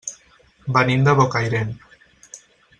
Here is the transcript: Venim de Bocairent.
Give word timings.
Venim 0.77 1.05
de 1.09 1.15
Bocairent. 1.21 1.71